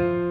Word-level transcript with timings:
thank 0.00 0.24
you 0.24 0.29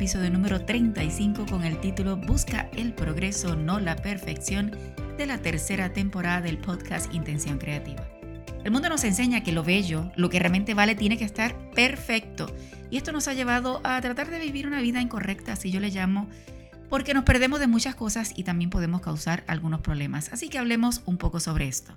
episodio 0.00 0.30
número 0.30 0.64
35 0.64 1.44
con 1.44 1.62
el 1.62 1.78
título 1.78 2.16
Busca 2.16 2.70
el 2.72 2.94
progreso, 2.94 3.54
no 3.54 3.78
la 3.80 3.96
perfección, 3.96 4.74
de 5.18 5.26
la 5.26 5.36
tercera 5.36 5.92
temporada 5.92 6.40
del 6.40 6.56
podcast 6.56 7.12
Intención 7.12 7.58
Creativa. 7.58 8.08
El 8.64 8.70
mundo 8.70 8.88
nos 8.88 9.04
enseña 9.04 9.42
que 9.42 9.52
lo 9.52 9.62
bello, 9.62 10.10
lo 10.16 10.30
que 10.30 10.38
realmente 10.38 10.72
vale, 10.72 10.94
tiene 10.94 11.18
que 11.18 11.26
estar 11.26 11.54
perfecto. 11.72 12.50
Y 12.90 12.96
esto 12.96 13.12
nos 13.12 13.28
ha 13.28 13.34
llevado 13.34 13.82
a 13.84 14.00
tratar 14.00 14.30
de 14.30 14.38
vivir 14.38 14.66
una 14.66 14.80
vida 14.80 15.02
incorrecta, 15.02 15.52
así 15.52 15.70
yo 15.70 15.80
le 15.80 15.90
llamo, 15.90 16.30
porque 16.88 17.12
nos 17.12 17.24
perdemos 17.24 17.60
de 17.60 17.66
muchas 17.66 17.94
cosas 17.94 18.32
y 18.34 18.44
también 18.44 18.70
podemos 18.70 19.02
causar 19.02 19.44
algunos 19.48 19.82
problemas. 19.82 20.32
Así 20.32 20.48
que 20.48 20.58
hablemos 20.58 21.02
un 21.04 21.18
poco 21.18 21.40
sobre 21.40 21.68
esto. 21.68 21.92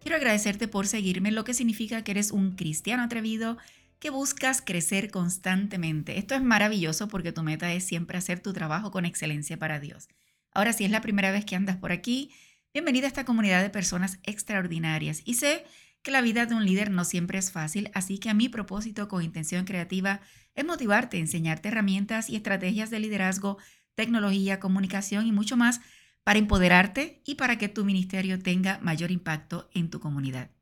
Quiero 0.00 0.16
agradecerte 0.16 0.66
por 0.66 0.88
seguirme, 0.88 1.30
lo 1.30 1.44
que 1.44 1.54
significa 1.54 2.02
que 2.02 2.10
eres 2.10 2.32
un 2.32 2.56
cristiano 2.56 3.04
atrevido 3.04 3.58
que 4.04 4.10
buscas 4.10 4.60
crecer 4.60 5.10
constantemente. 5.10 6.18
Esto 6.18 6.34
es 6.34 6.42
maravilloso 6.42 7.08
porque 7.08 7.32
tu 7.32 7.42
meta 7.42 7.72
es 7.72 7.84
siempre 7.84 8.18
hacer 8.18 8.38
tu 8.38 8.52
trabajo 8.52 8.90
con 8.90 9.06
excelencia 9.06 9.58
para 9.58 9.80
Dios. 9.80 10.08
Ahora, 10.52 10.74
si 10.74 10.84
es 10.84 10.90
la 10.90 11.00
primera 11.00 11.32
vez 11.32 11.46
que 11.46 11.56
andas 11.56 11.78
por 11.78 11.90
aquí, 11.90 12.30
bienvenida 12.74 13.06
a 13.06 13.08
esta 13.08 13.24
comunidad 13.24 13.62
de 13.62 13.70
personas 13.70 14.18
extraordinarias. 14.22 15.22
Y 15.24 15.36
sé 15.36 15.64
que 16.02 16.10
la 16.10 16.20
vida 16.20 16.44
de 16.44 16.54
un 16.54 16.66
líder 16.66 16.90
no 16.90 17.06
siempre 17.06 17.38
es 17.38 17.50
fácil, 17.50 17.90
así 17.94 18.18
que 18.18 18.28
a 18.28 18.34
mi 18.34 18.50
propósito 18.50 19.08
con 19.08 19.22
intención 19.22 19.64
creativa 19.64 20.20
es 20.54 20.66
motivarte, 20.66 21.18
enseñarte 21.18 21.68
herramientas 21.68 22.28
y 22.28 22.36
estrategias 22.36 22.90
de 22.90 23.00
liderazgo, 23.00 23.56
tecnología, 23.94 24.60
comunicación 24.60 25.26
y 25.26 25.32
mucho 25.32 25.56
más 25.56 25.80
para 26.24 26.38
empoderarte 26.38 27.22
y 27.24 27.36
para 27.36 27.56
que 27.56 27.70
tu 27.70 27.86
ministerio 27.86 28.38
tenga 28.38 28.78
mayor 28.82 29.10
impacto 29.10 29.70
en 29.72 29.88
tu 29.88 29.98
comunidad. 29.98 30.53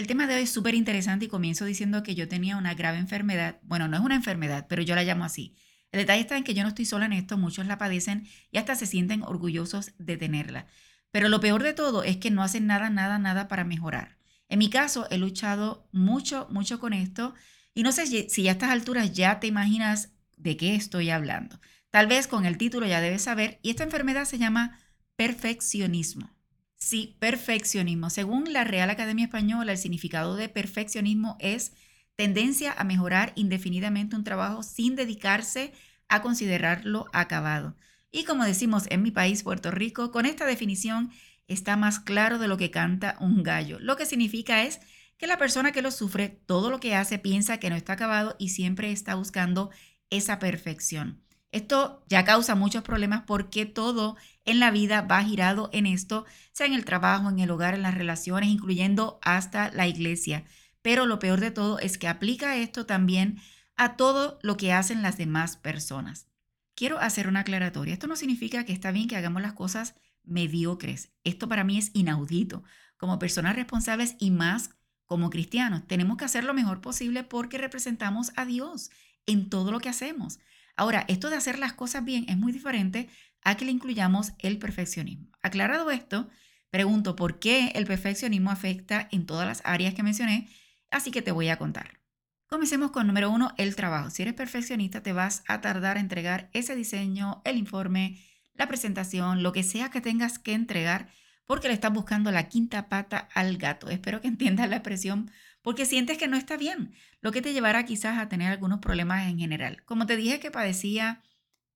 El 0.00 0.06
tema 0.06 0.26
de 0.26 0.34
hoy 0.34 0.44
es 0.44 0.50
súper 0.50 0.74
interesante 0.74 1.26
y 1.26 1.28
comienzo 1.28 1.66
diciendo 1.66 2.02
que 2.02 2.14
yo 2.14 2.26
tenía 2.26 2.56
una 2.56 2.72
grave 2.72 2.96
enfermedad. 2.96 3.58
Bueno, 3.60 3.86
no 3.86 3.98
es 3.98 4.02
una 4.02 4.14
enfermedad, 4.14 4.64
pero 4.66 4.80
yo 4.80 4.94
la 4.94 5.04
llamo 5.04 5.26
así. 5.26 5.54
El 5.92 6.00
detalle 6.00 6.22
está 6.22 6.38
en 6.38 6.42
que 6.42 6.54
yo 6.54 6.62
no 6.62 6.70
estoy 6.70 6.86
sola 6.86 7.04
en 7.04 7.12
esto, 7.12 7.36
muchos 7.36 7.66
la 7.66 7.76
padecen 7.76 8.26
y 8.50 8.56
hasta 8.56 8.76
se 8.76 8.86
sienten 8.86 9.22
orgullosos 9.22 9.92
de 9.98 10.16
tenerla. 10.16 10.64
Pero 11.10 11.28
lo 11.28 11.40
peor 11.40 11.62
de 11.62 11.74
todo 11.74 12.02
es 12.02 12.16
que 12.16 12.30
no 12.30 12.42
hacen 12.42 12.66
nada, 12.66 12.88
nada, 12.88 13.18
nada 13.18 13.46
para 13.46 13.64
mejorar. 13.64 14.16
En 14.48 14.60
mi 14.60 14.70
caso, 14.70 15.06
he 15.10 15.18
luchado 15.18 15.86
mucho, 15.92 16.48
mucho 16.50 16.80
con 16.80 16.94
esto 16.94 17.34
y 17.74 17.82
no 17.82 17.92
sé 17.92 18.06
si 18.06 18.48
a 18.48 18.52
estas 18.52 18.70
alturas 18.70 19.12
ya 19.12 19.38
te 19.38 19.48
imaginas 19.48 20.14
de 20.38 20.56
qué 20.56 20.76
estoy 20.76 21.10
hablando. 21.10 21.60
Tal 21.90 22.06
vez 22.06 22.26
con 22.26 22.46
el 22.46 22.56
título 22.56 22.86
ya 22.86 23.02
debes 23.02 23.20
saber 23.20 23.60
y 23.60 23.68
esta 23.68 23.84
enfermedad 23.84 24.24
se 24.24 24.38
llama 24.38 24.80
perfeccionismo. 25.16 26.39
Sí, 26.80 27.16
perfeccionismo. 27.20 28.10
Según 28.10 28.52
la 28.52 28.64
Real 28.64 28.90
Academia 28.90 29.26
Española, 29.26 29.72
el 29.72 29.78
significado 29.78 30.34
de 30.34 30.48
perfeccionismo 30.48 31.36
es 31.38 31.72
tendencia 32.16 32.72
a 32.76 32.84
mejorar 32.84 33.32
indefinidamente 33.36 34.16
un 34.16 34.24
trabajo 34.24 34.62
sin 34.62 34.96
dedicarse 34.96 35.72
a 36.08 36.22
considerarlo 36.22 37.06
acabado. 37.12 37.76
Y 38.10 38.24
como 38.24 38.44
decimos 38.44 38.84
en 38.88 39.02
mi 39.02 39.10
país, 39.10 39.42
Puerto 39.42 39.70
Rico, 39.70 40.10
con 40.10 40.26
esta 40.26 40.46
definición 40.46 41.10
está 41.48 41.76
más 41.76 42.00
claro 42.00 42.38
de 42.38 42.48
lo 42.48 42.56
que 42.56 42.70
canta 42.70 43.16
un 43.20 43.42
gallo. 43.42 43.78
Lo 43.78 43.96
que 43.96 44.06
significa 44.06 44.64
es 44.64 44.80
que 45.18 45.26
la 45.26 45.38
persona 45.38 45.72
que 45.72 45.82
lo 45.82 45.90
sufre, 45.90 46.28
todo 46.46 46.70
lo 46.70 46.80
que 46.80 46.94
hace 46.94 47.18
piensa 47.18 47.58
que 47.58 47.70
no 47.70 47.76
está 47.76 47.92
acabado 47.92 48.36
y 48.38 48.48
siempre 48.48 48.90
está 48.90 49.14
buscando 49.14 49.70
esa 50.08 50.38
perfección. 50.38 51.22
Esto 51.52 52.04
ya 52.08 52.24
causa 52.24 52.54
muchos 52.54 52.82
problemas 52.82 53.24
porque 53.26 53.66
todo 53.66 54.16
en 54.44 54.60
la 54.60 54.70
vida 54.70 55.02
va 55.02 55.22
girado 55.24 55.68
en 55.72 55.86
esto, 55.86 56.24
sea 56.52 56.66
en 56.66 56.74
el 56.74 56.84
trabajo, 56.84 57.28
en 57.28 57.40
el 57.40 57.50
hogar, 57.50 57.74
en 57.74 57.82
las 57.82 57.94
relaciones, 57.94 58.50
incluyendo 58.50 59.18
hasta 59.22 59.70
la 59.72 59.88
iglesia. 59.88 60.44
Pero 60.82 61.06
lo 61.06 61.18
peor 61.18 61.40
de 61.40 61.50
todo 61.50 61.78
es 61.78 61.98
que 61.98 62.08
aplica 62.08 62.56
esto 62.56 62.86
también 62.86 63.40
a 63.76 63.96
todo 63.96 64.38
lo 64.42 64.56
que 64.56 64.72
hacen 64.72 65.02
las 65.02 65.16
demás 65.16 65.56
personas. 65.56 66.26
Quiero 66.74 66.98
hacer 66.98 67.28
una 67.28 67.40
aclaratoria. 67.40 67.92
Esto 67.92 68.06
no 68.06 68.16
significa 68.16 68.64
que 68.64 68.72
está 68.72 68.92
bien 68.92 69.08
que 69.08 69.16
hagamos 69.16 69.42
las 69.42 69.52
cosas 69.52 69.94
mediocres. 70.22 71.12
Esto 71.24 71.48
para 71.48 71.64
mí 71.64 71.78
es 71.78 71.90
inaudito. 71.94 72.62
Como 72.96 73.18
personas 73.18 73.56
responsables 73.56 74.16
y 74.18 74.30
más 74.30 74.70
como 75.06 75.30
cristianos, 75.30 75.86
tenemos 75.86 76.16
que 76.16 76.24
hacer 76.24 76.44
lo 76.44 76.54
mejor 76.54 76.80
posible 76.80 77.24
porque 77.24 77.58
representamos 77.58 78.32
a 78.36 78.44
Dios 78.44 78.90
en 79.26 79.50
todo 79.50 79.72
lo 79.72 79.80
que 79.80 79.88
hacemos. 79.88 80.38
Ahora, 80.80 81.04
esto 81.08 81.28
de 81.28 81.36
hacer 81.36 81.58
las 81.58 81.74
cosas 81.74 82.06
bien 82.06 82.24
es 82.30 82.38
muy 82.38 82.52
diferente 82.52 83.10
a 83.42 83.54
que 83.54 83.66
le 83.66 83.70
incluyamos 83.70 84.32
el 84.38 84.56
perfeccionismo. 84.56 85.28
Aclarado 85.42 85.90
esto, 85.90 86.30
pregunto 86.70 87.16
por 87.16 87.38
qué 87.38 87.70
el 87.74 87.84
perfeccionismo 87.84 88.50
afecta 88.50 89.06
en 89.12 89.26
todas 89.26 89.46
las 89.46 89.60
áreas 89.66 89.92
que 89.92 90.02
mencioné, 90.02 90.48
así 90.90 91.10
que 91.10 91.20
te 91.20 91.32
voy 91.32 91.50
a 91.50 91.58
contar. 91.58 92.00
Comencemos 92.46 92.92
con 92.92 93.06
número 93.06 93.30
uno, 93.30 93.52
el 93.58 93.76
trabajo. 93.76 94.08
Si 94.08 94.22
eres 94.22 94.32
perfeccionista, 94.32 95.02
te 95.02 95.12
vas 95.12 95.42
a 95.46 95.60
tardar 95.60 95.98
a 95.98 96.00
entregar 96.00 96.48
ese 96.54 96.74
diseño, 96.74 97.42
el 97.44 97.58
informe, 97.58 98.18
la 98.54 98.66
presentación, 98.66 99.42
lo 99.42 99.52
que 99.52 99.64
sea 99.64 99.90
que 99.90 100.00
tengas 100.00 100.38
que 100.38 100.54
entregar, 100.54 101.10
porque 101.44 101.68
le 101.68 101.74
estás 101.74 101.92
buscando 101.92 102.32
la 102.32 102.48
quinta 102.48 102.88
pata 102.88 103.28
al 103.34 103.58
gato. 103.58 103.90
Espero 103.90 104.22
que 104.22 104.28
entiendas 104.28 104.70
la 104.70 104.76
expresión 104.76 105.30
porque 105.62 105.86
sientes 105.86 106.18
que 106.18 106.28
no 106.28 106.36
está 106.36 106.56
bien, 106.56 106.94
lo 107.20 107.32
que 107.32 107.42
te 107.42 107.52
llevará 107.52 107.84
quizás 107.84 108.18
a 108.18 108.28
tener 108.28 108.50
algunos 108.50 108.80
problemas 108.80 109.28
en 109.28 109.38
general. 109.38 109.82
Como 109.84 110.06
te 110.06 110.16
dije 110.16 110.40
que 110.40 110.50
padecía 110.50 111.22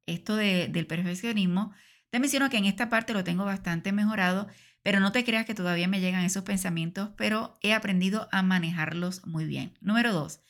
esto 0.07 0.37
del 0.37 0.87
perfeccionismo, 0.87 1.73
te 2.11 2.21
menciono 2.21 2.49
que 2.51 2.59
en 2.59 2.67
esta 2.67 2.89
parte 2.89 3.13
lo 3.13 3.25
tengo 3.25 3.45
bastante 3.45 3.93
mejorado, 3.93 4.49
pero 4.83 5.01
no 5.01 5.13
te 5.13 5.25
creas 5.25 5.47
que 5.47 5.55
todavía 5.55 5.89
me 5.89 6.01
llegan 6.01 6.25
esos 6.25 6.45
pensamientos, 6.45 7.11
pero 7.17 7.59
he 7.63 7.73
aprendido 7.73 8.29
a 8.31 8.43
manejarlos 8.43 9.27
muy 9.27 9.47
bien. 9.47 9.77
Número 9.81 10.13
dos, 10.13 10.41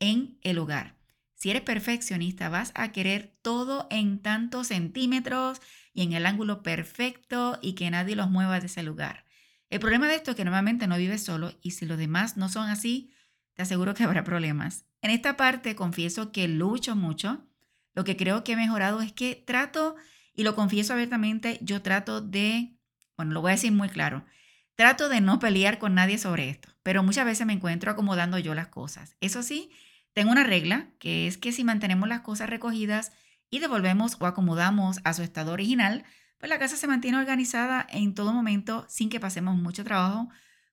en 0.00 0.38
el 0.42 0.58
hogar. 0.58 0.96
Si 1.34 1.50
eres 1.50 1.62
perfeccionista, 1.62 2.48
vas 2.48 2.72
a 2.74 2.92
querer 2.92 3.36
todo 3.42 3.86
en 3.90 4.20
tantos 4.20 4.68
centímetros 4.68 5.60
y 5.92 6.02
en 6.02 6.12
el 6.12 6.26
ángulo 6.26 6.62
perfecto 6.62 7.58
y 7.60 7.74
que 7.74 7.90
nadie 7.90 8.16
los 8.16 8.30
mueva 8.30 8.60
de 8.60 8.66
ese 8.66 8.82
lugar. 8.82 9.24
El 9.72 9.80
problema 9.80 10.06
de 10.06 10.16
esto 10.16 10.32
es 10.32 10.36
que 10.36 10.44
normalmente 10.44 10.86
no 10.86 10.98
vives 10.98 11.24
solo 11.24 11.54
y 11.62 11.70
si 11.70 11.86
los 11.86 11.96
demás 11.96 12.36
no 12.36 12.50
son 12.50 12.68
así, 12.68 13.10
te 13.54 13.62
aseguro 13.62 13.94
que 13.94 14.04
habrá 14.04 14.22
problemas. 14.22 14.84
En 15.00 15.10
esta 15.10 15.38
parte 15.38 15.74
confieso 15.74 16.30
que 16.30 16.46
lucho 16.46 16.94
mucho. 16.94 17.46
Lo 17.94 18.04
que 18.04 18.18
creo 18.18 18.44
que 18.44 18.52
he 18.52 18.56
mejorado 18.56 19.00
es 19.00 19.14
que 19.14 19.34
trato, 19.34 19.96
y 20.34 20.42
lo 20.42 20.54
confieso 20.54 20.92
abiertamente, 20.92 21.58
yo 21.62 21.80
trato 21.80 22.20
de, 22.20 22.76
bueno, 23.16 23.32
lo 23.32 23.40
voy 23.40 23.52
a 23.52 23.54
decir 23.54 23.72
muy 23.72 23.88
claro, 23.88 24.26
trato 24.74 25.08
de 25.08 25.22
no 25.22 25.38
pelear 25.38 25.78
con 25.78 25.94
nadie 25.94 26.18
sobre 26.18 26.50
esto, 26.50 26.68
pero 26.82 27.02
muchas 27.02 27.24
veces 27.24 27.46
me 27.46 27.54
encuentro 27.54 27.90
acomodando 27.90 28.38
yo 28.38 28.54
las 28.54 28.68
cosas. 28.68 29.16
Eso 29.22 29.42
sí, 29.42 29.70
tengo 30.12 30.32
una 30.32 30.44
regla, 30.44 30.90
que 30.98 31.26
es 31.26 31.38
que 31.38 31.50
si 31.50 31.64
mantenemos 31.64 32.10
las 32.10 32.20
cosas 32.20 32.50
recogidas 32.50 33.12
y 33.48 33.60
devolvemos 33.60 34.18
o 34.20 34.26
acomodamos 34.26 35.00
a 35.04 35.14
su 35.14 35.22
estado 35.22 35.52
original, 35.52 36.04
pues 36.42 36.50
la 36.50 36.58
casa 36.58 36.76
se 36.76 36.88
mantiene 36.88 37.18
organizada 37.18 37.86
en 37.88 38.16
todo 38.16 38.32
momento 38.32 38.84
sin 38.88 39.10
que 39.10 39.20
pasemos 39.20 39.54
mucho 39.54 39.84
trabajo, 39.84 40.28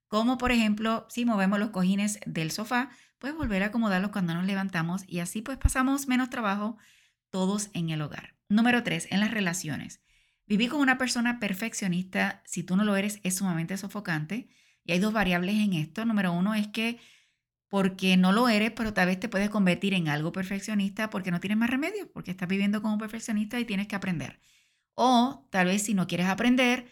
como 0.07 0.39
por 0.39 0.51
ejemplo 0.51 1.05
si 1.09 1.25
movemos 1.25 1.59
los 1.59 1.69
cojines 1.69 2.19
del 2.25 2.49
sofá, 2.49 2.89
pues 3.19 3.35
volver 3.35 3.61
a 3.61 3.67
acomodarlos 3.67 4.09
cuando 4.09 4.33
nos 4.33 4.47
levantamos 4.47 5.03
y 5.05 5.19
así 5.19 5.43
pues 5.43 5.59
pasamos 5.59 6.07
menos 6.07 6.31
trabajo 6.31 6.79
todos 7.29 7.69
en 7.73 7.91
el 7.91 8.01
hogar. 8.01 8.33
Número 8.49 8.81
tres, 8.81 9.07
en 9.11 9.19
las 9.19 9.29
relaciones. 9.29 10.01
Vivir 10.47 10.71
con 10.71 10.79
una 10.79 10.97
persona 10.97 11.39
perfeccionista, 11.39 12.41
si 12.47 12.63
tú 12.63 12.75
no 12.75 12.83
lo 12.83 12.95
eres, 12.95 13.19
es 13.21 13.35
sumamente 13.35 13.77
sofocante. 13.77 14.49
Y 14.83 14.93
hay 14.93 14.97
dos 14.97 15.13
variables 15.13 15.53
en 15.53 15.73
esto. 15.73 16.03
Número 16.03 16.33
uno 16.33 16.55
es 16.55 16.67
que 16.69 16.99
porque 17.67 18.17
no 18.17 18.31
lo 18.31 18.49
eres, 18.49 18.71
pero 18.71 18.95
tal 18.95 19.05
vez 19.05 19.19
te 19.19 19.29
puedes 19.29 19.51
convertir 19.51 19.93
en 19.93 20.07
algo 20.07 20.31
perfeccionista 20.31 21.11
porque 21.11 21.29
no 21.29 21.39
tienes 21.39 21.59
más 21.59 21.69
remedio, 21.69 22.11
porque 22.11 22.31
estás 22.31 22.49
viviendo 22.49 22.81
como 22.81 22.97
perfeccionista 22.97 23.59
y 23.59 23.65
tienes 23.65 23.87
que 23.87 23.95
aprender. 23.95 24.39
O 25.01 25.47
tal 25.49 25.67
vez 25.67 25.83
si 25.83 25.93
no 25.93 26.07
quieres 26.07 26.27
aprender 26.27 26.85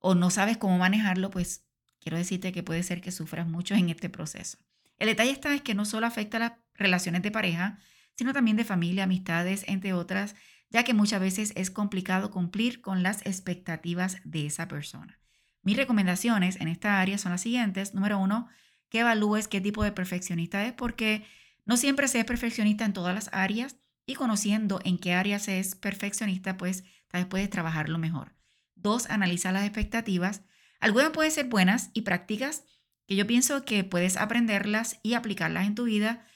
o 0.00 0.16
no 0.16 0.30
sabes 0.30 0.56
cómo 0.56 0.78
manejarlo, 0.78 1.30
pues 1.30 1.64
quiero 2.00 2.18
decirte 2.18 2.50
que 2.50 2.64
puede 2.64 2.82
ser 2.82 3.00
que 3.00 3.12
sufras 3.12 3.46
mucho 3.46 3.76
en 3.76 3.88
este 3.88 4.08
proceso. 4.08 4.58
El 4.98 5.06
detalle 5.06 5.30
está 5.30 5.54
es 5.54 5.62
que 5.62 5.76
no 5.76 5.84
solo 5.84 6.08
afecta 6.08 6.38
a 6.38 6.40
las 6.40 6.52
relaciones 6.74 7.22
de 7.22 7.30
pareja, 7.30 7.78
sino 8.16 8.32
también 8.32 8.56
de 8.56 8.64
familia, 8.64 9.04
amistades, 9.04 9.64
entre 9.68 9.92
otras, 9.92 10.34
ya 10.70 10.82
que 10.82 10.92
muchas 10.92 11.20
veces 11.20 11.52
es 11.54 11.70
complicado 11.70 12.32
cumplir 12.32 12.80
con 12.80 13.04
las 13.04 13.24
expectativas 13.26 14.16
de 14.24 14.46
esa 14.46 14.66
persona. 14.66 15.20
Mis 15.62 15.76
recomendaciones 15.76 16.60
en 16.60 16.66
esta 16.66 17.00
área 17.00 17.16
son 17.16 17.30
las 17.30 17.42
siguientes. 17.42 17.94
Número 17.94 18.18
uno, 18.18 18.48
que 18.88 18.98
evalúes 18.98 19.46
qué 19.46 19.60
tipo 19.60 19.84
de 19.84 19.92
perfeccionista 19.92 20.66
es, 20.66 20.72
porque 20.72 21.24
no 21.64 21.76
siempre 21.76 22.08
se 22.08 22.18
es 22.18 22.24
perfeccionista 22.24 22.84
en 22.84 22.92
todas 22.92 23.14
las 23.14 23.30
áreas 23.32 23.76
y 24.04 24.14
conociendo 24.14 24.80
en 24.84 24.98
qué 24.98 25.14
áreas 25.14 25.44
se 25.44 25.60
es 25.60 25.76
perfeccionista, 25.76 26.56
pues 26.56 26.82
tal 27.12 27.22
vez 27.22 27.28
puedes 27.28 27.50
trabajarlo 27.50 27.98
mejor. 27.98 28.34
Dos, 28.74 29.08
analiza 29.08 29.52
las 29.52 29.64
expectativas. 29.64 30.42
Algunas 30.80 31.10
pueden 31.10 31.30
ser 31.30 31.46
buenas 31.46 31.90
y 31.92 32.02
prácticas 32.02 32.64
que 33.06 33.14
yo 33.14 33.26
pienso 33.26 33.64
que 33.64 33.84
puedes 33.84 34.16
aprenderlas 34.16 34.98
y 35.02 35.14
aplicarlas 35.14 35.66
en 35.66 35.74
tu 35.74 35.84
vida. 35.84 36.26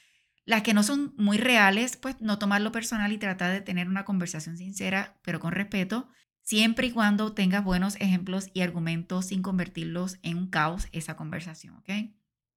Las 0.44 0.62
que 0.62 0.74
no 0.74 0.84
son 0.84 1.14
muy 1.16 1.38
reales, 1.38 1.96
pues 1.96 2.20
no 2.20 2.38
tomarlo 2.38 2.70
personal 2.70 3.10
y 3.12 3.18
tratar 3.18 3.52
de 3.52 3.60
tener 3.60 3.88
una 3.88 4.04
conversación 4.04 4.56
sincera, 4.56 5.18
pero 5.22 5.40
con 5.40 5.52
respeto, 5.52 6.08
siempre 6.42 6.88
y 6.88 6.92
cuando 6.92 7.32
tengas 7.32 7.64
buenos 7.64 7.96
ejemplos 7.96 8.50
y 8.54 8.60
argumentos 8.60 9.26
sin 9.26 9.42
convertirlos 9.42 10.18
en 10.22 10.36
un 10.36 10.48
caos 10.48 10.86
esa 10.92 11.16
conversación, 11.16 11.74
¿ok? 11.76 11.90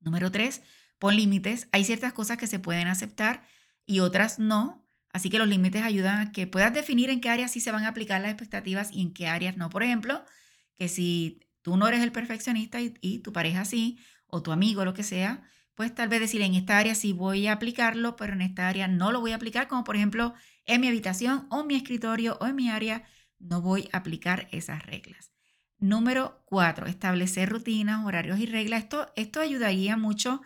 Número 0.02 0.32
tres, 0.32 0.62
pon 1.00 1.16
límites. 1.16 1.68
Hay 1.72 1.84
ciertas 1.86 2.14
cosas 2.14 2.38
que 2.38 2.48
se 2.48 2.60
pueden 2.60 2.88
aceptar 2.88 3.44
y 3.86 4.02
otras 4.02 4.38
no. 4.38 4.86
Así 5.12 5.30
que 5.30 5.40
los 5.40 5.48
límites 5.48 5.84
ayudan 5.84 6.20
a 6.20 6.32
que 6.32 6.48
puedas 6.48 6.74
definir 6.74 7.10
en 7.10 7.22
qué 7.22 7.30
áreas 7.30 7.52
sí 7.52 7.60
se 7.60 7.72
van 7.72 7.84
a 7.84 7.90
aplicar 7.90 8.22
las 8.22 8.32
expectativas 8.32 8.92
y 8.92 9.02
en 9.02 9.14
qué 9.14 9.28
áreas 9.28 9.58
no. 9.58 9.70
Por 9.70 9.84
ejemplo, 9.84 10.24
que 10.78 10.88
si 10.88 11.42
tú 11.62 11.78
no 11.78 11.88
eres 11.88 12.02
el 12.02 12.12
perfeccionista 12.12 12.80
y, 12.82 13.20
tu 13.20 13.34
pareja 13.34 13.66
sí, 13.66 14.00
o 14.28 14.44
tu 14.44 14.52
amigo, 14.52 14.86
lo 14.86 14.94
que 14.94 15.04
sea, 15.04 15.44
pues 15.76 15.94
tal 15.96 16.10
vez 16.10 16.20
decir 16.20 16.42
en 16.42 16.54
esta 16.54 16.78
área 16.78 16.94
sí 16.94 17.14
voy 17.14 17.48
a 17.48 17.54
aplicarlo, 17.54 18.16
pero 18.16 18.34
en 18.34 18.42
esta 18.42 18.68
área 18.68 18.88
no 18.88 19.12
lo 19.12 19.22
voy 19.22 19.32
a 19.32 19.36
aplicar, 19.36 19.68
como 19.68 19.84
por 19.84 19.96
ejemplo 19.96 20.34
en 20.66 20.82
mi 20.82 20.88
habitación 20.88 21.48
o 21.50 21.62
en 21.62 21.68
mi 21.68 21.76
escritorio 21.76 22.38
o 22.40 22.46
en 22.46 22.56
mi 22.56 22.70
área, 22.70 23.04
no 23.40 23.62
voy 23.62 23.90
a 23.92 23.98
aplicar 23.98 24.48
esas 24.52 24.86
reglas. 24.86 25.32
Número 25.80 26.44
cuatro, 26.46 26.86
establecer 26.86 27.50
rutinas, 27.50 28.06
horarios 28.06 28.40
y 28.40 28.46
reglas. 28.46 28.84
Esto, 28.84 29.12
esto 29.16 29.40
ayudaría 29.40 29.96
mucho 29.96 30.42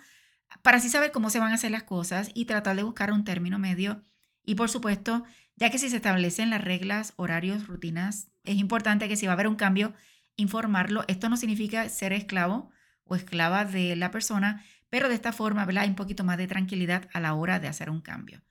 para 0.62 0.78
así 0.78 0.90
saber 0.90 1.12
cómo 1.12 1.30
se 1.32 1.40
van 1.40 1.52
a 1.52 1.56
hacer 1.56 1.72
las 1.72 1.84
cosas 1.84 2.30
y 2.34 2.46
tratar 2.46 2.76
de 2.76 2.84
buscar 2.84 3.12
un 3.12 3.24
término 3.24 3.58
medio. 3.58 4.04
Y 4.44 4.56
por 4.56 4.70
supuesto, 4.70 5.24
ya 5.56 5.70
que 5.70 5.78
si 5.78 5.90
se 5.90 5.98
establecen 5.98 6.50
las 6.50 6.64
reglas, 6.64 7.14
horarios, 7.16 7.68
rutinas, 7.68 8.30
es 8.44 8.58
importante 8.58 9.08
que 9.08 9.16
si 9.16 9.26
va 9.26 9.34
a 9.34 9.36
haber 9.36 9.48
un 9.48 9.56
cambio, 9.56 9.94
informarlo. 10.36 11.04
Esto 11.08 11.30
no 11.30 11.38
significa 11.38 11.88
ser 11.90 12.14
esclavo 12.14 12.72
o 13.06 13.16
esclava 13.16 13.66
de 13.66 13.96
la 13.96 14.12
persona, 14.12 14.64
pero 14.90 15.10
de 15.10 15.16
esta 15.16 15.32
forma 15.32 15.68
hay 15.78 15.90
un 15.90 15.96
poquito 15.96 16.24
más 16.24 16.38
de 16.38 16.48
tranquilidad 16.48 17.10
a 17.14 17.20
la 17.20 17.34
hora 17.34 17.60
de 17.60 17.68
hacer 17.68 17.90
un 17.90 18.02
cambio. 18.02 18.44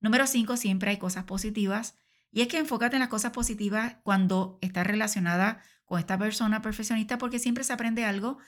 Número 0.00 0.26
cinco, 0.26 0.56
siempre 0.56 0.90
hay 0.90 0.96
cosas 0.98 1.24
positivas. 1.24 1.96
Y 2.32 2.42
es 2.42 2.48
que 2.48 2.58
enfócate 2.58 2.96
en 2.96 3.00
las 3.00 3.08
cosas 3.08 3.32
positivas 3.32 3.96
cuando 4.02 4.58
estás 4.62 4.86
relacionada 4.86 5.62
con 5.84 5.98
esta 5.98 6.16
persona 6.16 6.62
perfeccionista, 6.62 7.18
porque 7.18 7.38
siempre 7.38 7.64
se 7.64 7.72
aprende 7.72 8.04
algo 8.04 8.38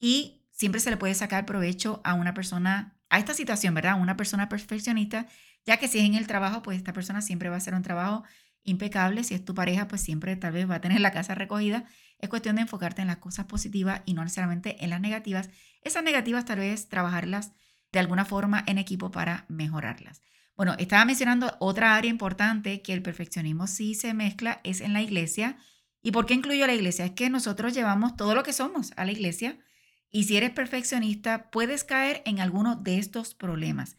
y 0.00 0.44
siempre 0.50 0.80
se 0.80 0.90
le 0.90 0.96
puede 0.96 1.14
sacar 1.14 1.46
provecho 1.46 2.00
a 2.04 2.14
una 2.14 2.34
persona, 2.34 2.97
a 3.10 3.18
esta 3.18 3.34
situación, 3.34 3.74
¿verdad? 3.74 4.00
Una 4.00 4.16
persona 4.16 4.48
perfeccionista, 4.48 5.26
ya 5.64 5.78
que 5.78 5.88
si 5.88 5.98
es 5.98 6.04
en 6.04 6.14
el 6.14 6.26
trabajo, 6.26 6.62
pues 6.62 6.76
esta 6.76 6.92
persona 6.92 7.22
siempre 7.22 7.48
va 7.48 7.56
a 7.56 7.58
hacer 7.58 7.74
un 7.74 7.82
trabajo 7.82 8.24
impecable. 8.64 9.24
Si 9.24 9.34
es 9.34 9.44
tu 9.44 9.54
pareja, 9.54 9.88
pues 9.88 10.02
siempre 10.02 10.36
tal 10.36 10.52
vez 10.52 10.68
va 10.68 10.76
a 10.76 10.80
tener 10.80 11.00
la 11.00 11.12
casa 11.12 11.34
recogida. 11.34 11.84
Es 12.18 12.28
cuestión 12.28 12.56
de 12.56 12.62
enfocarte 12.62 13.00
en 13.02 13.08
las 13.08 13.18
cosas 13.18 13.46
positivas 13.46 14.02
y 14.04 14.14
no 14.14 14.22
necesariamente 14.22 14.84
en 14.84 14.90
las 14.90 15.00
negativas. 15.00 15.50
Esas 15.82 16.02
negativas 16.02 16.44
tal 16.44 16.58
vez 16.58 16.88
trabajarlas 16.88 17.52
de 17.92 17.98
alguna 17.98 18.24
forma 18.24 18.64
en 18.66 18.78
equipo 18.78 19.10
para 19.10 19.46
mejorarlas. 19.48 20.22
Bueno, 20.56 20.74
estaba 20.78 21.04
mencionando 21.04 21.56
otra 21.60 21.96
área 21.96 22.10
importante 22.10 22.82
que 22.82 22.92
el 22.92 23.02
perfeccionismo 23.02 23.66
sí 23.66 23.94
se 23.94 24.12
mezcla, 24.12 24.60
es 24.64 24.80
en 24.80 24.92
la 24.92 25.00
iglesia. 25.00 25.56
¿Y 26.02 26.10
por 26.10 26.26
qué 26.26 26.34
incluyo 26.34 26.64
a 26.64 26.66
la 26.66 26.74
iglesia? 26.74 27.04
Es 27.04 27.12
que 27.12 27.30
nosotros 27.30 27.74
llevamos 27.74 28.16
todo 28.16 28.34
lo 28.34 28.42
que 28.42 28.52
somos 28.52 28.92
a 28.96 29.04
la 29.04 29.12
iglesia 29.12 29.58
y 30.10 30.24
si 30.24 30.36
eres 30.36 30.50
perfeccionista 30.50 31.50
puedes 31.50 31.84
caer 31.84 32.22
en 32.24 32.40
alguno 32.40 32.76
de 32.76 32.98
estos 32.98 33.34
problemas. 33.34 33.96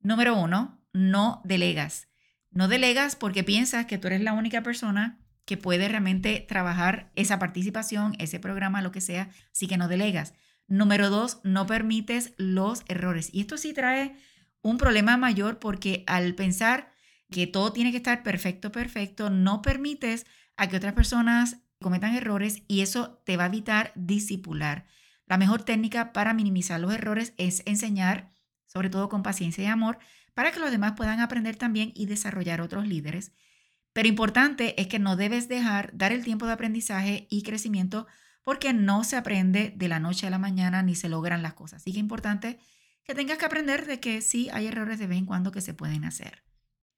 Número 0.00 0.36
uno, 0.36 0.82
no 0.92 1.42
delegas. 1.44 2.08
No 2.50 2.68
delegas 2.68 3.16
porque 3.16 3.44
piensas 3.44 3.86
que 3.86 3.98
tú 3.98 4.08
eres 4.08 4.22
la 4.22 4.32
única 4.32 4.62
persona 4.62 5.20
que 5.44 5.56
puede 5.56 5.88
realmente 5.88 6.44
trabajar 6.48 7.10
esa 7.16 7.38
participación, 7.38 8.14
ese 8.18 8.40
programa, 8.40 8.82
lo 8.82 8.92
que 8.92 9.00
sea, 9.00 9.30
así 9.52 9.66
que 9.66 9.76
no 9.76 9.88
delegas. 9.88 10.34
Número 10.66 11.10
dos, 11.10 11.40
no 11.42 11.66
permites 11.66 12.34
los 12.36 12.82
errores. 12.88 13.30
Y 13.32 13.40
esto 13.40 13.56
sí 13.56 13.72
trae 13.72 14.16
un 14.62 14.78
problema 14.78 15.16
mayor 15.16 15.58
porque 15.58 16.04
al 16.06 16.34
pensar 16.34 16.92
que 17.30 17.46
todo 17.46 17.72
tiene 17.72 17.90
que 17.90 17.98
estar 17.98 18.22
perfecto, 18.22 18.72
perfecto, 18.72 19.30
no 19.30 19.62
permites 19.62 20.26
a 20.56 20.68
que 20.68 20.76
otras 20.76 20.92
personas 20.92 21.58
cometan 21.80 22.14
errores 22.14 22.62
y 22.68 22.80
eso 22.82 23.20
te 23.24 23.36
va 23.36 23.44
a 23.44 23.48
evitar 23.48 23.92
disipular. 23.94 24.86
La 25.30 25.36
mejor 25.36 25.62
técnica 25.62 26.12
para 26.12 26.34
minimizar 26.34 26.80
los 26.80 26.92
errores 26.92 27.34
es 27.36 27.62
enseñar, 27.64 28.32
sobre 28.66 28.90
todo 28.90 29.08
con 29.08 29.22
paciencia 29.22 29.62
y 29.62 29.68
amor, 29.68 30.00
para 30.34 30.50
que 30.50 30.58
los 30.58 30.72
demás 30.72 30.94
puedan 30.96 31.20
aprender 31.20 31.54
también 31.54 31.92
y 31.94 32.06
desarrollar 32.06 32.60
otros 32.60 32.88
líderes. 32.88 33.30
Pero 33.92 34.08
importante 34.08 34.80
es 34.80 34.88
que 34.88 34.98
no 34.98 35.14
debes 35.14 35.46
dejar 35.46 35.92
dar 35.96 36.10
el 36.10 36.24
tiempo 36.24 36.46
de 36.46 36.52
aprendizaje 36.54 37.28
y 37.30 37.44
crecimiento 37.44 38.08
porque 38.42 38.72
no 38.72 39.04
se 39.04 39.14
aprende 39.14 39.72
de 39.76 39.86
la 39.86 40.00
noche 40.00 40.26
a 40.26 40.30
la 40.30 40.38
mañana 40.40 40.82
ni 40.82 40.96
se 40.96 41.08
logran 41.08 41.44
las 41.44 41.54
cosas. 41.54 41.82
Así 41.82 41.92
que 41.92 42.00
importante 42.00 42.58
que 43.04 43.14
tengas 43.14 43.38
que 43.38 43.44
aprender 43.44 43.86
de 43.86 44.00
que 44.00 44.22
sí 44.22 44.48
hay 44.52 44.66
errores 44.66 44.98
de 44.98 45.06
vez 45.06 45.18
en 45.18 45.26
cuando 45.26 45.52
que 45.52 45.60
se 45.60 45.74
pueden 45.74 46.04
hacer. 46.04 46.42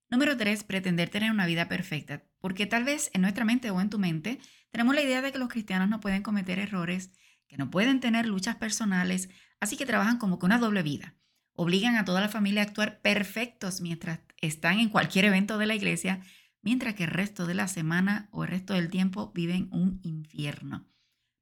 Número 0.09 0.39
tres, 0.39 0.65
pretender 0.65 1.11
tener 1.11 1.31
una 1.31 1.45
vida 1.45 1.69
perfecta, 1.69 2.23
porque 2.39 2.65
tal 2.65 2.85
vez 2.85 3.11
en 3.13 3.21
nuestra 3.21 3.45
mente 3.45 3.71
o 3.71 3.79
en 3.83 3.91
tu 3.91 3.99
mente 3.99 4.41
tenemos 4.71 4.95
la 4.95 5.03
idea 5.03 5.21
de 5.21 5.33
que 5.33 5.39
los 5.39 5.51
cristianos 5.51 5.91
no 5.91 6.01
pueden 6.01 6.23
cometer 6.23 6.59
errores, 6.59 7.11
que 7.53 7.59
no 7.59 7.71
pueden 7.71 8.01
tener 8.01 8.25
luchas 8.25 8.57
personales, 8.57 9.29
así 9.61 9.77
que 9.77 9.85
trabajan 9.85 10.17
como 10.17 10.39
que 10.39 10.47
una 10.47 10.57
doble 10.57 10.83
vida. 10.83 11.17
Obligan 11.53 11.97
a 11.97 12.07
toda 12.07 12.23
la 12.23 12.31
familia 12.31 12.63
a 12.63 12.65
actuar 12.65 13.03
perfectos 13.03 13.83
mientras 13.83 14.21
están 14.41 14.79
en 14.81 14.89
cualquier 14.89 15.27
evento 15.27 15.59
de 15.59 15.67
la 15.67 15.75
iglesia, 15.75 16.23
mientras 16.63 16.95
que 16.95 17.05
el 17.05 17.11
resto 17.11 17.45
de 17.47 17.53
la 17.53 17.69
semana 17.69 18.31
o 18.31 18.45
el 18.45 18.49
resto 18.49 18.73
del 18.73 18.89
tiempo 18.89 19.33
viven 19.35 19.69
un 19.71 20.01
infierno. 20.03 20.89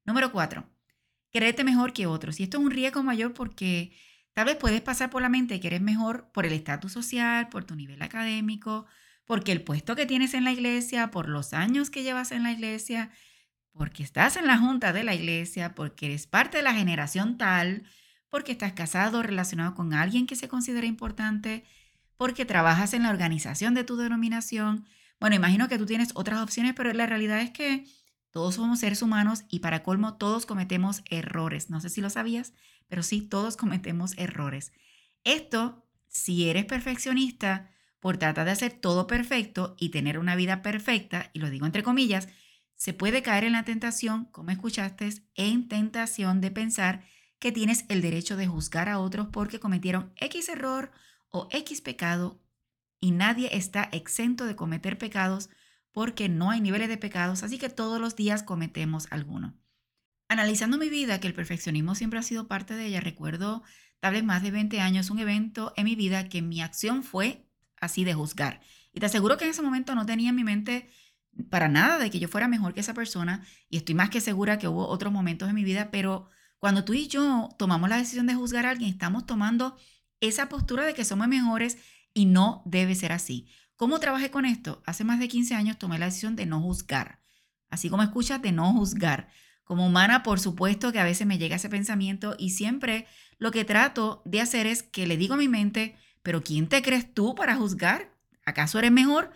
Número 0.03 0.33
cuatro, 0.33 0.69
creerte 1.31 1.63
mejor 1.63 1.93
que 1.93 2.07
otros. 2.07 2.41
Y 2.41 2.43
esto 2.43 2.57
es 2.57 2.63
un 2.65 2.71
riesgo 2.71 3.03
mayor 3.03 3.33
porque 3.33 3.93
Tal 4.33 4.45
vez 4.45 4.55
puedes 4.55 4.81
pasar 4.81 5.09
por 5.09 5.21
la 5.21 5.29
mente 5.29 5.59
que 5.59 5.67
eres 5.67 5.81
mejor 5.81 6.31
por 6.31 6.45
el 6.45 6.53
estatus 6.53 6.93
social, 6.93 7.49
por 7.49 7.65
tu 7.65 7.75
nivel 7.75 8.01
académico, 8.01 8.85
porque 9.25 9.51
el 9.51 9.61
puesto 9.61 9.95
que 9.95 10.05
tienes 10.05 10.33
en 10.33 10.45
la 10.45 10.53
iglesia, 10.53 11.11
por 11.11 11.27
los 11.27 11.53
años 11.53 11.89
que 11.89 12.03
llevas 12.03 12.31
en 12.31 12.43
la 12.43 12.51
iglesia, 12.51 13.11
porque 13.73 14.03
estás 14.03 14.35
en 14.37 14.47
la 14.47 14.57
junta 14.57 14.93
de 14.93 15.03
la 15.03 15.15
iglesia, 15.15 15.75
porque 15.75 16.07
eres 16.07 16.27
parte 16.27 16.57
de 16.57 16.63
la 16.63 16.73
generación 16.73 17.37
tal, 17.37 17.83
porque 18.29 18.51
estás 18.53 18.73
casado 18.73 19.19
o 19.19 19.23
relacionado 19.23 19.75
con 19.75 19.93
alguien 19.93 20.27
que 20.27 20.35
se 20.35 20.47
considera 20.47 20.87
importante, 20.87 21.65
porque 22.17 22.45
trabajas 22.45 22.93
en 22.93 23.03
la 23.03 23.09
organización 23.09 23.73
de 23.73 23.83
tu 23.83 23.97
denominación. 23.97 24.85
Bueno, 25.19 25.35
imagino 25.35 25.67
que 25.67 25.77
tú 25.77 25.85
tienes 25.85 26.11
otras 26.13 26.41
opciones, 26.41 26.73
pero 26.75 26.93
la 26.93 27.05
realidad 27.05 27.41
es 27.41 27.51
que 27.51 27.85
todos 28.31 28.55
somos 28.55 28.79
seres 28.79 29.01
humanos 29.01 29.43
y 29.49 29.59
para 29.59 29.83
colmo 29.83 30.15
todos 30.15 30.45
cometemos 30.45 31.03
errores. 31.09 31.69
No 31.69 31.81
sé 31.81 31.89
si 31.89 32.01
lo 32.01 32.09
sabías, 32.09 32.53
pero 32.87 33.03
sí, 33.03 33.21
todos 33.21 33.57
cometemos 33.57 34.17
errores. 34.17 34.71
Esto, 35.23 35.85
si 36.07 36.49
eres 36.49 36.65
perfeccionista, 36.65 37.69
por 37.99 38.17
tratar 38.17 38.45
de 38.45 38.51
hacer 38.51 38.73
todo 38.73 39.05
perfecto 39.05 39.75
y 39.79 39.89
tener 39.89 40.17
una 40.17 40.35
vida 40.35 40.61
perfecta, 40.61 41.29
y 41.33 41.39
lo 41.39 41.49
digo 41.49 41.65
entre 41.67 41.83
comillas, 41.83 42.27
se 42.81 42.95
puede 42.95 43.21
caer 43.21 43.43
en 43.43 43.51
la 43.51 43.63
tentación, 43.63 44.25
como 44.31 44.49
escuchaste, 44.49 45.07
en 45.35 45.67
tentación 45.67 46.41
de 46.41 46.49
pensar 46.49 47.05
que 47.37 47.51
tienes 47.51 47.85
el 47.89 48.01
derecho 48.01 48.37
de 48.37 48.47
juzgar 48.47 48.89
a 48.89 48.97
otros 48.97 49.27
porque 49.31 49.59
cometieron 49.59 50.11
X 50.15 50.49
error 50.49 50.91
o 51.29 51.47
X 51.51 51.79
pecado 51.81 52.41
y 52.99 53.11
nadie 53.11 53.55
está 53.55 53.83
exento 53.91 54.45
de 54.45 54.55
cometer 54.55 54.97
pecados 54.97 55.51
porque 55.91 56.27
no 56.27 56.49
hay 56.49 56.59
niveles 56.59 56.89
de 56.89 56.97
pecados, 56.97 57.43
así 57.43 57.59
que 57.59 57.69
todos 57.69 58.01
los 58.01 58.15
días 58.15 58.41
cometemos 58.41 59.05
alguno. 59.11 59.55
Analizando 60.27 60.79
mi 60.79 60.89
vida, 60.89 61.19
que 61.19 61.27
el 61.27 61.35
perfeccionismo 61.35 61.93
siempre 61.93 62.17
ha 62.17 62.23
sido 62.23 62.47
parte 62.47 62.73
de 62.73 62.87
ella, 62.87 62.99
recuerdo 62.99 63.61
tal 63.99 64.13
vez 64.13 64.23
más 64.23 64.41
de 64.41 64.49
20 64.49 64.79
años 64.79 65.11
un 65.11 65.19
evento 65.19 65.71
en 65.77 65.85
mi 65.85 65.95
vida 65.95 66.29
que 66.29 66.41
mi 66.41 66.63
acción 66.63 67.03
fue 67.03 67.47
así 67.79 68.05
de 68.05 68.15
juzgar. 68.15 68.59
Y 68.91 69.01
te 69.01 69.05
aseguro 69.05 69.37
que 69.37 69.43
en 69.43 69.51
ese 69.51 69.61
momento 69.61 69.93
no 69.93 70.07
tenía 70.07 70.31
en 70.31 70.35
mi 70.35 70.43
mente 70.43 70.89
para 71.49 71.67
nada 71.67 71.97
de 71.97 72.09
que 72.09 72.19
yo 72.19 72.27
fuera 72.27 72.47
mejor 72.47 72.73
que 72.73 72.79
esa 72.79 72.93
persona 72.93 73.43
y 73.69 73.77
estoy 73.77 73.95
más 73.95 74.09
que 74.09 74.21
segura 74.21 74.59
que 74.59 74.67
hubo 74.67 74.87
otros 74.87 75.11
momentos 75.11 75.49
en 75.49 75.55
mi 75.55 75.63
vida, 75.63 75.89
pero 75.91 76.29
cuando 76.59 76.83
tú 76.83 76.93
y 76.93 77.07
yo 77.07 77.49
tomamos 77.57 77.89
la 77.89 77.97
decisión 77.97 78.27
de 78.27 78.35
juzgar 78.35 78.65
a 78.65 78.69
alguien, 78.69 78.91
estamos 78.91 79.25
tomando 79.25 79.75
esa 80.19 80.49
postura 80.49 80.85
de 80.85 80.93
que 80.93 81.05
somos 81.05 81.27
mejores 81.27 81.77
y 82.13 82.25
no 82.25 82.61
debe 82.65 82.95
ser 82.95 83.11
así. 83.11 83.47
¿Cómo 83.75 83.99
trabajé 83.99 84.29
con 84.29 84.45
esto? 84.45 84.83
Hace 84.85 85.03
más 85.03 85.19
de 85.19 85.27
15 85.27 85.55
años 85.55 85.79
tomé 85.79 85.97
la 85.97 86.05
decisión 86.05 86.35
de 86.35 86.45
no 86.45 86.61
juzgar. 86.61 87.21
Así 87.69 87.89
como 87.89 88.03
escuchas, 88.03 88.41
de 88.41 88.51
no 88.51 88.71
juzgar. 88.73 89.29
Como 89.63 89.87
humana, 89.87 90.21
por 90.21 90.39
supuesto 90.39 90.91
que 90.91 90.99
a 90.99 91.03
veces 91.03 91.25
me 91.25 91.37
llega 91.37 91.55
ese 91.55 91.69
pensamiento 91.69 92.35
y 92.37 92.51
siempre 92.51 93.07
lo 93.39 93.49
que 93.49 93.65
trato 93.65 94.21
de 94.25 94.41
hacer 94.41 94.67
es 94.67 94.83
que 94.83 95.07
le 95.07 95.17
digo 95.17 95.33
a 95.33 95.37
mi 95.37 95.47
mente, 95.47 95.97
pero 96.21 96.43
¿quién 96.43 96.67
te 96.67 96.83
crees 96.83 97.11
tú 97.13 97.33
para 97.33 97.55
juzgar? 97.55 98.13
¿Acaso 98.45 98.77
eres 98.77 98.91
mejor? 98.91 99.31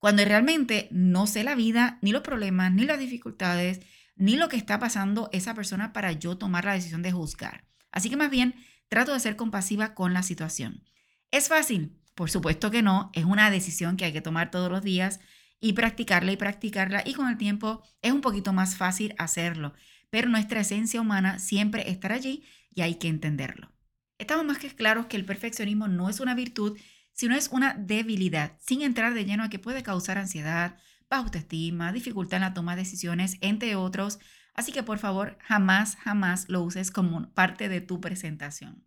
Cuando 0.00 0.24
realmente 0.24 0.88
no 0.90 1.26
sé 1.26 1.44
la 1.44 1.54
vida, 1.54 1.98
ni 2.00 2.10
los 2.10 2.22
problemas, 2.22 2.72
ni 2.72 2.84
las 2.84 2.98
dificultades, 2.98 3.80
ni 4.16 4.36
lo 4.36 4.48
que 4.48 4.56
está 4.56 4.78
pasando 4.78 5.28
esa 5.32 5.54
persona 5.54 5.92
para 5.92 6.12
yo 6.12 6.36
tomar 6.36 6.64
la 6.64 6.72
decisión 6.72 7.02
de 7.02 7.12
juzgar. 7.12 7.64
Así 7.92 8.10
que 8.10 8.16
más 8.16 8.30
bien 8.30 8.54
trato 8.88 9.12
de 9.12 9.20
ser 9.20 9.36
compasiva 9.36 9.94
con 9.94 10.14
la 10.14 10.22
situación. 10.22 10.84
¿Es 11.30 11.48
fácil? 11.48 11.96
Por 12.14 12.30
supuesto 12.30 12.70
que 12.70 12.82
no, 12.82 13.10
es 13.12 13.24
una 13.24 13.50
decisión 13.50 13.96
que 13.96 14.06
hay 14.06 14.12
que 14.12 14.20
tomar 14.20 14.50
todos 14.50 14.70
los 14.70 14.82
días 14.82 15.20
y 15.60 15.74
practicarla 15.74 16.32
y 16.32 16.36
practicarla 16.36 17.02
y 17.04 17.14
con 17.14 17.28
el 17.28 17.36
tiempo 17.36 17.82
es 18.02 18.12
un 18.12 18.22
poquito 18.22 18.52
más 18.52 18.76
fácil 18.76 19.14
hacerlo. 19.18 19.74
pero 20.08 20.28
nuestra 20.28 20.60
esencia 20.60 21.00
humana 21.00 21.38
siempre 21.38 21.88
estará 21.88 22.16
allí 22.16 22.42
y 22.74 22.80
hay 22.80 22.96
que 22.96 23.06
entenderlo. 23.06 23.70
Estamos 24.18 24.44
más 24.44 24.58
que 24.58 24.68
claros 24.74 25.06
que 25.06 25.16
el 25.16 25.24
perfeccionismo 25.24 25.86
no 25.86 26.10
es 26.10 26.18
una 26.18 26.34
virtud, 26.34 26.76
sino 27.20 27.36
es 27.36 27.48
una 27.48 27.74
debilidad, 27.74 28.56
sin 28.60 28.80
entrar 28.80 29.12
de 29.12 29.26
lleno 29.26 29.44
a 29.44 29.50
que 29.50 29.58
puede 29.58 29.82
causar 29.82 30.16
ansiedad, 30.16 30.78
baja 31.10 31.24
autoestima, 31.24 31.92
dificultad 31.92 32.38
en 32.38 32.44
la 32.44 32.54
toma 32.54 32.74
de 32.74 32.80
decisiones, 32.80 33.36
entre 33.42 33.76
otros. 33.76 34.18
Así 34.54 34.72
que 34.72 34.82
por 34.82 34.98
favor, 34.98 35.36
jamás, 35.42 35.96
jamás 35.96 36.48
lo 36.48 36.62
uses 36.62 36.90
como 36.90 37.30
parte 37.34 37.68
de 37.68 37.82
tu 37.82 38.00
presentación. 38.00 38.86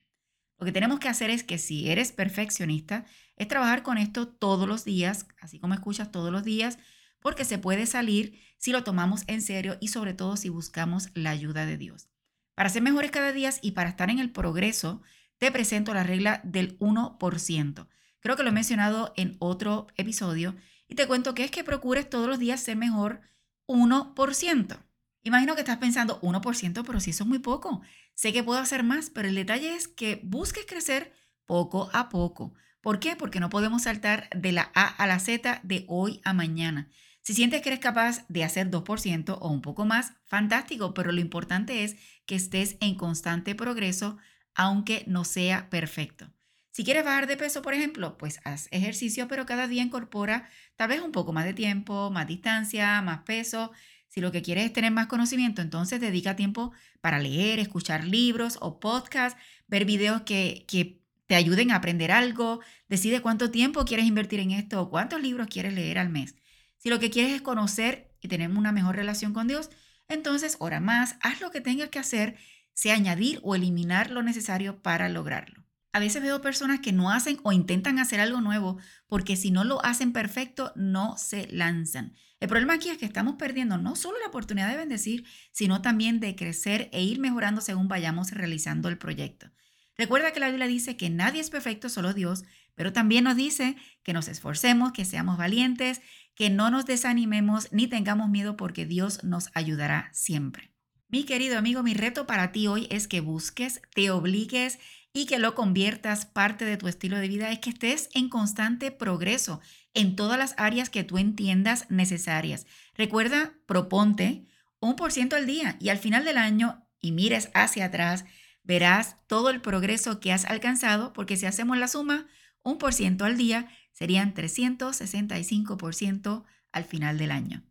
Lo 0.57 0.65
que 0.65 0.71
tenemos 0.71 0.99
que 0.99 1.09
hacer 1.09 1.29
es 1.29 1.43
que 1.43 1.59
si 1.59 1.91
eres 1.91 2.11
perfeccionista, 2.11 3.05
es 3.35 3.47
trabajar 3.47 3.83
con 3.83 3.99
esto 3.99 4.27
todos 4.27 4.67
los 4.67 4.83
días, 4.83 5.27
así 5.39 5.59
como 5.59 5.75
escuchas 5.75 6.11
todos 6.11 6.31
los 6.31 6.43
días, 6.43 6.79
porque 7.19 7.45
se 7.45 7.59
puede 7.59 7.85
salir 7.85 8.41
si 8.57 8.71
lo 8.71 8.83
tomamos 8.83 9.25
en 9.27 9.43
serio 9.43 9.77
y 9.79 9.89
sobre 9.89 10.15
todo 10.15 10.37
si 10.37 10.49
buscamos 10.49 11.11
la 11.13 11.29
ayuda 11.29 11.67
de 11.67 11.77
Dios. 11.77 12.09
Para 12.55 12.69
ser 12.69 12.81
mejores 12.81 13.11
cada 13.11 13.31
día 13.31 13.51
y 13.61 13.73
para 13.73 13.89
estar 13.89 14.09
en 14.09 14.17
el 14.17 14.31
progreso, 14.31 15.03
te 15.37 15.51
presento 15.51 15.93
la 15.93 16.01
regla 16.01 16.41
del 16.43 16.79
1%. 16.79 17.87
Creo 18.23 18.37
que 18.37 18.43
lo 18.43 18.49
he 18.49 18.53
mencionado 18.53 19.13
en 19.17 19.35
otro 19.39 19.87
episodio 19.97 20.55
y 20.87 20.95
te 20.95 21.07
cuento 21.07 21.35
que 21.35 21.43
es 21.43 21.51
que 21.51 21.65
procures 21.65 22.09
todos 22.09 22.27
los 22.27 22.39
días 22.39 22.61
ser 22.61 22.77
mejor 22.77 23.19
1%. 23.67 24.77
Imagino 25.23 25.55
que 25.55 25.61
estás 25.61 25.77
pensando 25.77 26.21
1%, 26.21 26.83
pero 26.85 26.99
si 27.01 27.09
eso 27.09 27.25
es 27.25 27.27
muy 27.27 27.39
poco. 27.39 27.81
Sé 28.15 28.31
que 28.31 28.41
puedo 28.41 28.61
hacer 28.61 28.83
más, 28.83 29.09
pero 29.09 29.27
el 29.27 29.35
detalle 29.35 29.75
es 29.75 29.89
que 29.89 30.21
busques 30.23 30.65
crecer 30.65 31.11
poco 31.45 31.89
a 31.91 32.07
poco. 32.07 32.53
¿Por 32.79 32.99
qué? 32.99 33.17
Porque 33.17 33.41
no 33.41 33.49
podemos 33.49 33.83
saltar 33.83 34.29
de 34.33 34.53
la 34.53 34.71
A 34.73 34.87
a 34.87 35.05
la 35.05 35.19
Z 35.19 35.59
de 35.63 35.83
hoy 35.89 36.21
a 36.23 36.31
mañana. 36.31 36.89
Si 37.21 37.33
sientes 37.33 37.61
que 37.61 37.69
eres 37.69 37.81
capaz 37.81 38.25
de 38.29 38.45
hacer 38.45 38.71
2% 38.71 39.37
o 39.41 39.49
un 39.49 39.61
poco 39.61 39.83
más, 39.83 40.13
fantástico, 40.23 40.93
pero 40.93 41.11
lo 41.11 41.19
importante 41.19 41.83
es 41.83 41.97
que 42.25 42.35
estés 42.35 42.77
en 42.79 42.95
constante 42.95 43.53
progreso, 43.53 44.17
aunque 44.55 45.03
no 45.07 45.25
sea 45.25 45.69
perfecto. 45.69 46.31
Si 46.73 46.83
quieres 46.83 47.05
bajar 47.05 47.27
de 47.27 47.37
peso, 47.37 47.61
por 47.61 47.75
ejemplo, 47.75 48.17
pues 48.17 48.39
haz 48.45 48.67
ejercicio, 48.71 49.27
pero 49.27 49.45
cada 49.45 49.67
día 49.67 49.83
incorpora 49.83 50.49
tal 50.75 50.89
vez 50.89 51.01
un 51.01 51.11
poco 51.11 51.31
más 51.31 51.45
de 51.45 51.53
tiempo, 51.53 52.09
más 52.09 52.25
distancia, 52.25 52.99
más 53.03 53.19
peso. 53.25 53.71
Si 54.07 54.21
lo 54.21 54.31
que 54.31 54.41
quieres 54.41 54.65
es 54.65 54.73
tener 54.73 54.91
más 54.91 55.05
conocimiento, 55.05 55.61
entonces 55.61 56.01
dedica 56.01 56.35
tiempo 56.35 56.71
para 56.99 57.19
leer, 57.19 57.59
escuchar 57.59 58.05
libros 58.05 58.57
o 58.59 58.79
podcasts, 58.79 59.39
ver 59.67 59.85
videos 59.85 60.23
que, 60.23 60.65
que 60.67 60.99
te 61.27 61.35
ayuden 61.35 61.69
a 61.69 61.75
aprender 61.75 62.11
algo, 62.11 62.59
decide 62.89 63.21
cuánto 63.21 63.51
tiempo 63.51 63.85
quieres 63.85 64.07
invertir 64.07 64.39
en 64.39 64.49
esto 64.49 64.81
o 64.81 64.89
cuántos 64.89 65.21
libros 65.21 65.49
quieres 65.49 65.75
leer 65.75 65.99
al 65.99 66.09
mes. 66.09 66.33
Si 66.79 66.89
lo 66.89 66.99
que 66.99 67.11
quieres 67.11 67.33
es 67.33 67.43
conocer 67.43 68.15
y 68.19 68.29
tener 68.29 68.49
una 68.49 68.71
mejor 68.71 68.95
relación 68.95 69.31
con 69.31 69.47
Dios, 69.47 69.69
entonces 70.07 70.57
ora 70.59 70.79
más, 70.79 71.17
haz 71.21 71.39
lo 71.39 71.51
que 71.51 71.61
tengas 71.61 71.89
que 71.89 71.99
hacer, 71.99 72.35
sea 72.73 72.95
añadir 72.95 73.39
o 73.43 73.53
eliminar 73.53 74.09
lo 74.09 74.23
necesario 74.23 74.81
para 74.81 75.07
lograrlo. 75.07 75.62
A 75.93 75.99
veces 75.99 76.23
veo 76.23 76.41
personas 76.41 76.79
que 76.79 76.91
no 76.91 77.11
hacen 77.11 77.39
o 77.43 77.51
intentan 77.51 77.99
hacer 77.99 78.19
algo 78.19 78.41
nuevo 78.41 78.79
porque 79.07 79.35
si 79.35 79.51
no 79.51 79.63
lo 79.63 79.83
hacen 79.85 80.11
perfecto, 80.11 80.73
no 80.75 81.15
se 81.17 81.47
lanzan. 81.51 82.13
El 82.39 82.49
problema 82.49 82.73
aquí 82.73 82.89
es 82.89 82.97
que 82.97 83.05
estamos 83.05 83.35
perdiendo 83.35 83.77
no 83.77 83.95
solo 83.95 84.17
la 84.19 84.27
oportunidad 84.27 84.69
de 84.69 84.75
bendecir, 84.75 85.23
sino 85.51 85.83
también 85.83 86.19
de 86.19 86.35
crecer 86.35 86.89
e 86.91 87.03
ir 87.03 87.19
mejorando 87.19 87.61
según 87.61 87.87
vayamos 87.87 88.31
realizando 88.31 88.89
el 88.89 88.97
proyecto. 88.97 89.51
Recuerda 89.95 90.33
que 90.33 90.39
la 90.39 90.49
Biblia 90.49 90.65
dice 90.65 90.97
que 90.97 91.11
nadie 91.11 91.39
es 91.39 91.51
perfecto, 91.51 91.87
solo 91.89 92.15
Dios, 92.15 92.43
pero 92.73 92.91
también 92.91 93.25
nos 93.25 93.35
dice 93.35 93.77
que 94.01 94.13
nos 94.13 94.27
esforcemos, 94.27 94.93
que 94.93 95.05
seamos 95.05 95.37
valientes, 95.37 96.01
que 96.33 96.49
no 96.49 96.71
nos 96.71 96.87
desanimemos 96.87 97.71
ni 97.71 97.85
tengamos 97.85 98.29
miedo 98.29 98.57
porque 98.57 98.87
Dios 98.87 99.23
nos 99.23 99.51
ayudará 99.53 100.09
siempre. 100.11 100.73
Mi 101.07 101.25
querido 101.25 101.59
amigo, 101.59 101.83
mi 101.83 101.93
reto 101.93 102.25
para 102.25 102.51
ti 102.51 102.65
hoy 102.65 102.87
es 102.89 103.07
que 103.07 103.21
busques, 103.21 103.83
te 103.93 104.09
obligues 104.09 104.79
y 105.13 105.27
que 105.27 105.37
lo 105.37 105.53
conviertas 105.53 106.25
parte 106.25 106.65
de 106.65 106.77
tu 106.77 106.87
estilo 106.87 107.17
de 107.17 107.27
vida, 107.27 107.51
es 107.51 107.59
que 107.59 107.69
estés 107.69 108.09
en 108.13 108.29
constante 108.29 108.89
progreso 108.91 109.61
en 109.93 110.15
todas 110.15 110.39
las 110.39 110.55
áreas 110.57 110.89
que 110.89 111.03
tú 111.03 111.19
entiendas 111.19 111.85
necesarias. 111.89 112.65
Recuerda, 112.95 113.53
proponte 113.67 114.47
un 114.79 114.95
por 114.95 115.11
ciento 115.11 115.35
al 115.35 115.45
día 115.45 115.77
y 115.79 115.89
al 115.89 115.99
final 115.99 116.25
del 116.25 116.37
año 116.37 116.87
y 116.99 117.11
mires 117.11 117.51
hacia 117.53 117.85
atrás 117.85 118.25
verás 118.63 119.17
todo 119.27 119.51
el 119.51 119.61
progreso 119.61 120.19
que 120.19 120.33
has 120.33 120.45
alcanzado, 120.45 121.13
porque 121.13 121.37
si 121.37 121.45
hacemos 121.45 121.77
la 121.77 121.87
suma, 121.87 122.25
un 122.63 122.79
por 122.79 122.93
ciento 122.93 123.25
al 123.25 123.37
día 123.37 123.67
serían 123.91 124.33
365% 124.33 126.45
al 126.71 126.85
final 126.85 127.19
del 127.19 127.29
año. 127.31 127.63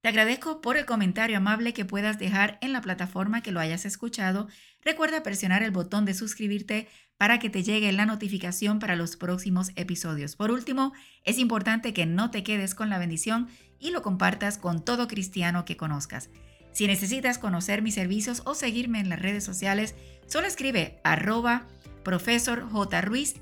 Te 0.00 0.08
agradezco 0.08 0.60
por 0.60 0.76
el 0.76 0.86
comentario 0.86 1.36
amable 1.36 1.72
que 1.72 1.84
puedas 1.84 2.18
dejar 2.18 2.58
en 2.62 2.72
la 2.72 2.80
plataforma 2.80 3.42
que 3.42 3.52
lo 3.52 3.60
hayas 3.60 3.84
escuchado. 3.84 4.48
Recuerda 4.82 5.22
presionar 5.22 5.62
el 5.62 5.70
botón 5.70 6.04
de 6.04 6.14
suscribirte 6.14 6.88
para 7.18 7.38
que 7.38 7.50
te 7.50 7.62
llegue 7.62 7.92
la 7.92 8.06
notificación 8.06 8.78
para 8.78 8.96
los 8.96 9.16
próximos 9.16 9.72
episodios. 9.76 10.36
Por 10.36 10.50
último, 10.50 10.92
es 11.24 11.38
importante 11.38 11.92
que 11.92 12.06
no 12.06 12.30
te 12.30 12.42
quedes 12.42 12.74
con 12.74 12.88
la 12.88 12.98
bendición 12.98 13.48
y 13.78 13.90
lo 13.90 14.00
compartas 14.00 14.56
con 14.56 14.84
todo 14.84 15.06
cristiano 15.06 15.64
que 15.64 15.76
conozcas. 15.76 16.30
Si 16.72 16.86
necesitas 16.86 17.38
conocer 17.38 17.82
mis 17.82 17.94
servicios 17.94 18.42
o 18.46 18.54
seguirme 18.54 19.00
en 19.00 19.08
las 19.08 19.20
redes 19.20 19.44
sociales, 19.44 19.94
Solo 20.30 20.46
escribe 20.46 21.00
arroba 21.02 21.66
profesor 22.04 22.68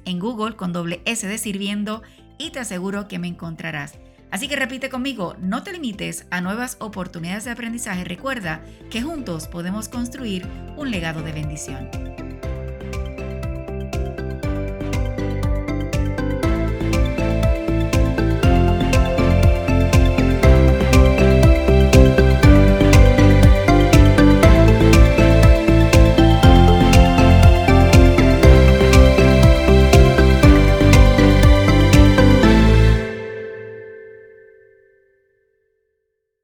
en 0.06 0.18
Google 0.18 0.56
con 0.56 0.72
doble 0.72 1.02
S 1.04 1.26
de 1.26 1.36
sirviendo 1.36 2.02
y 2.38 2.50
te 2.50 2.60
aseguro 2.60 3.08
que 3.08 3.18
me 3.18 3.28
encontrarás. 3.28 3.98
Así 4.30 4.48
que 4.48 4.56
repite 4.56 4.90
conmigo, 4.90 5.36
no 5.40 5.62
te 5.62 5.72
limites 5.72 6.26
a 6.30 6.40
nuevas 6.40 6.76
oportunidades 6.80 7.44
de 7.44 7.50
aprendizaje. 7.50 8.04
Recuerda 8.04 8.62
que 8.90 9.02
juntos 9.02 9.46
podemos 9.46 9.88
construir 9.88 10.46
un 10.76 10.90
legado 10.90 11.22
de 11.22 11.32
bendición. 11.32 12.07